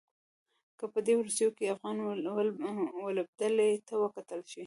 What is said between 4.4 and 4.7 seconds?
شي.